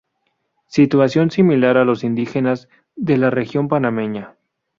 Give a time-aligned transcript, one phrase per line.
[0.65, 4.35] Situación similar a los indígenas de la región panameña.